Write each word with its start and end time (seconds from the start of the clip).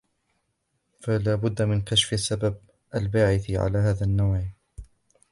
فَلَا 0.99 1.35
بُدَّ 1.35 1.61
مِنْ 1.61 1.81
كَشْفِ 1.81 2.13
السَّبَبِ 2.13 2.55
الْبَاعِثِ 2.95 3.51
عَلَى 3.51 3.77
هَذَا 3.77 4.05
النَّوْعِ 4.05 4.43